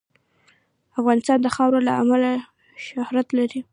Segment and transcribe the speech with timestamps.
[0.99, 2.29] افغانستان د خاوره له امله
[2.85, 3.59] شهرت لري.